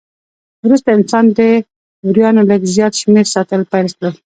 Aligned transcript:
وروسته 0.65 0.89
انسان 0.97 1.25
د 1.37 1.39
وریانو 2.07 2.41
لږ 2.49 2.61
زیات 2.75 2.93
شمېر 3.01 3.25
ساتل 3.35 3.61
پیل 3.71 3.87
کړل. 3.97 4.13